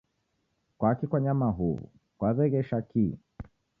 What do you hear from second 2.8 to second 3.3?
kii?